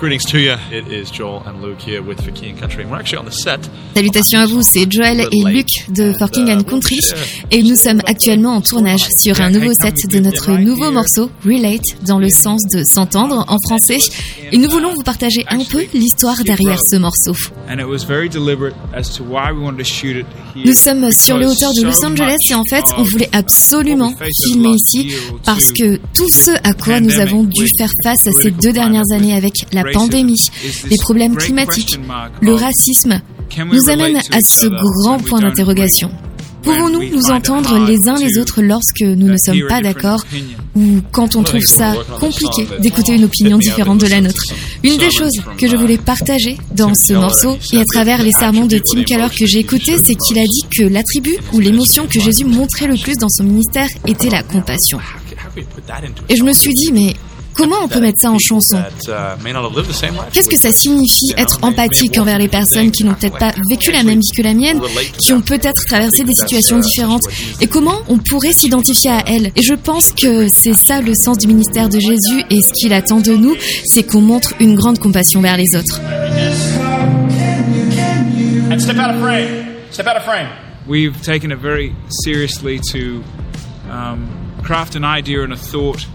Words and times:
Greetings 0.00 0.24
to 0.30 0.38
you. 0.38 0.54
It 0.70 0.88
is 0.92 1.10
Joel 1.10 1.42
and 1.46 1.62
Luke 1.62 1.80
here 1.80 2.02
with 2.02 2.20
For 2.22 2.30
King 2.30 2.50
and 2.50 2.60
Country. 2.60 2.82
And 2.82 2.90
we're 2.90 2.98
actually 2.98 3.18
on 3.18 3.24
the 3.24 3.32
set. 3.32 3.60
Salutations 3.94 4.40
à 4.40 4.44
vous, 4.46 4.62
c'est 4.62 4.86
Joel 4.90 5.26
et 5.32 5.42
Luc 5.44 5.68
de 5.88 6.12
For 6.18 6.30
King 6.30 6.50
and 6.50 6.64
Country 6.64 7.00
et 7.50 7.62
nous 7.62 7.76
sommes 7.76 8.02
actuellement 8.04 8.56
en 8.56 8.60
tournage 8.60 9.08
sur 9.16 9.40
un 9.40 9.48
nouveau 9.48 9.72
set 9.72 9.94
de 10.10 10.18
notre 10.18 10.52
nouveau 10.52 10.90
morceau 10.90 11.30
Relate 11.46 12.04
dans 12.04 12.18
le 12.18 12.28
sens 12.28 12.62
de 12.70 12.84
s'entendre 12.84 13.46
en 13.48 13.56
français 13.66 13.96
et 14.52 14.58
nous 14.58 14.68
voulons 14.68 14.92
vous 14.92 15.02
partager 15.02 15.46
un 15.48 15.64
peu 15.64 15.86
l'histoire 15.94 16.36
derrière 16.44 16.80
ce 16.86 16.96
morceau. 16.96 17.32
Nous 20.56 20.74
sommes 20.74 21.12
sur 21.12 21.38
les 21.38 21.46
hauteurs 21.46 21.72
de 21.72 21.82
Los 21.82 22.04
Angeles 22.04 22.36
et 22.50 22.54
en 22.54 22.64
fait 22.68 22.84
on 22.98 23.02
voulait 23.02 23.30
absolument 23.32 24.12
filmer 24.44 24.76
ici 24.76 25.14
parce 25.42 25.72
que 25.72 25.96
tout 26.14 26.28
ce 26.28 26.50
à 26.64 26.74
quoi 26.74 27.00
nous 27.00 27.18
avons 27.18 27.44
dû 27.44 27.66
faire 27.78 27.90
face 28.04 28.28
ces 28.42 28.50
deux 28.50 28.72
dernières 28.72 29.10
années 29.12 29.34
avec 29.34 29.54
la 29.76 29.84
pandémie, 29.92 30.50
les 30.90 30.96
problèmes 30.96 31.36
climatiques, 31.36 31.98
le 32.40 32.54
racisme, 32.54 33.20
nous 33.72 33.88
amène 33.88 34.16
à 34.16 34.40
ce 34.40 34.66
grand 34.66 35.18
point 35.18 35.40
d'interrogation. 35.40 36.10
Pouvons-nous 36.66 37.10
nous 37.10 37.30
entendre 37.30 37.78
les 37.86 38.08
uns 38.08 38.18
les 38.18 38.38
autres 38.38 38.60
lorsque 38.60 39.02
nous 39.02 39.28
ne 39.28 39.36
sommes 39.36 39.68
pas 39.68 39.80
d'accord 39.80 40.24
ou 40.74 41.00
quand 41.12 41.36
on 41.36 41.44
trouve 41.44 41.60
ça 41.60 41.94
compliqué 42.18 42.66
d'écouter 42.80 43.14
une 43.14 43.22
opinion 43.22 43.56
différente 43.56 43.98
de 43.98 44.08
la 44.08 44.20
nôtre. 44.20 44.42
Une 44.82 44.96
des 44.96 45.10
choses 45.12 45.40
que 45.58 45.68
je 45.68 45.76
voulais 45.76 45.96
partager 45.96 46.58
dans 46.74 46.92
ce 46.92 47.12
morceau 47.12 47.56
et 47.72 47.78
à 47.78 47.84
travers 47.84 48.20
les 48.20 48.32
sermons 48.32 48.66
de 48.66 48.78
Tim 48.78 49.04
Keller 49.04 49.28
que 49.28 49.46
j'ai 49.46 49.60
écoutés, 49.60 49.96
c'est 50.04 50.16
qu'il 50.16 50.40
a 50.40 50.44
dit 50.44 50.66
que 50.76 50.82
l'attribut 50.82 51.38
ou 51.52 51.60
l'émotion 51.60 52.08
que 52.08 52.18
Jésus 52.18 52.44
montrait 52.44 52.88
le 52.88 52.96
plus 52.96 53.14
dans 53.14 53.28
son 53.28 53.44
ministère 53.44 53.88
était 54.04 54.30
la 54.30 54.42
compassion. 54.42 54.98
Et 56.28 56.36
je 56.36 56.42
me 56.42 56.52
suis 56.52 56.74
dit, 56.74 56.90
mais 56.92 57.14
Comment 57.56 57.76
on 57.84 57.88
peut 57.88 58.00
mettre 58.00 58.20
ça 58.20 58.30
en 58.30 58.38
chanson 58.38 58.78
Qu'est-ce 60.32 60.48
que 60.48 60.56
ça 60.56 60.70
signifie 60.70 61.32
être 61.36 61.58
empathique 61.62 62.18
envers 62.18 62.38
les 62.38 62.48
personnes 62.48 62.90
qui 62.90 63.04
n'ont 63.04 63.14
peut-être 63.14 63.38
pas 63.38 63.52
vécu 63.70 63.90
la 63.92 64.02
même 64.02 64.20
vie 64.20 64.30
que 64.36 64.42
la 64.42 64.52
mienne, 64.54 64.80
qui 65.18 65.32
ont 65.32 65.40
peut-être 65.40 65.82
traversé 65.86 66.24
des 66.24 66.34
situations 66.34 66.78
différentes 66.78 67.22
Et 67.60 67.66
comment 67.66 67.98
on 68.08 68.18
pourrait 68.18 68.52
s'identifier 68.52 69.10
à 69.10 69.24
elles 69.26 69.52
Et 69.56 69.62
je 69.62 69.74
pense 69.74 70.12
que 70.12 70.48
c'est 70.48 70.74
ça 70.74 71.00
le 71.00 71.14
sens 71.14 71.38
du 71.38 71.46
ministère 71.46 71.88
de 71.88 71.98
Jésus 71.98 72.44
et 72.50 72.60
ce 72.60 72.72
qu'il 72.72 72.92
attend 72.92 73.20
de 73.20 73.32
nous, 73.32 73.56
c'est 73.86 74.02
qu'on 74.02 74.20
montre 74.20 74.54
une 74.60 74.74
grande 74.74 74.98
compassion 74.98 75.40
vers 75.40 75.56
les 75.56 75.74
autres. 75.74 76.00
We've 80.86 81.20
taken 81.20 81.50
it 81.50 81.58
very 81.58 81.92
seriously 82.10 82.78
to 82.92 83.24
um, 83.90 84.28
craft 84.62 84.94
an 84.94 85.02
idea 85.04 85.42
and 85.42 85.52
a 85.52 85.56
thought 85.56 86.06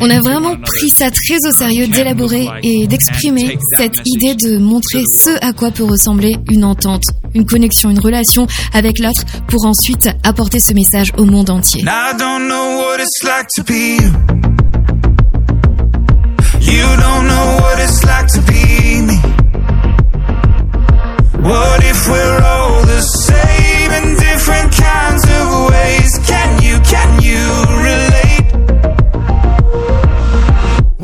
On 0.00 0.10
a 0.10 0.20
vraiment 0.20 0.56
pris 0.56 0.88
ça 0.88 1.10
très 1.10 1.36
au 1.46 1.52
sérieux 1.52 1.88
d'élaborer 1.88 2.48
et 2.62 2.86
d'exprimer 2.86 3.58
cette 3.76 3.96
idée 4.04 4.34
de 4.34 4.58
montrer 4.58 5.02
ce 5.12 5.30
à 5.44 5.52
quoi 5.52 5.70
peut 5.70 5.84
ressembler 5.84 6.36
une 6.50 6.64
entente, 6.64 7.02
une 7.34 7.46
connexion, 7.46 7.90
une 7.90 7.98
relation 7.98 8.46
avec 8.72 8.98
l'autre 9.00 9.24
pour 9.48 9.66
ensuite 9.66 10.08
apporter 10.22 10.60
ce 10.60 10.72
message 10.72 11.12
au 11.16 11.24
monde 11.24 11.50
entier. 11.50 11.82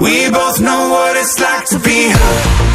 We 0.00 0.30
both 0.30 0.62
know 0.62 0.88
what 0.88 1.14
it's 1.14 1.38
like 1.38 1.66
to 1.66 1.78
be 1.78 2.08
high 2.08 2.69